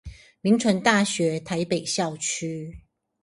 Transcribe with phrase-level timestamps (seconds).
[0.41, 2.81] 銘傳大學台北校區